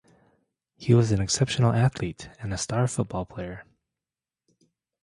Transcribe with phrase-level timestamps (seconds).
[0.77, 3.63] He was an exceptional athlete and a star football player.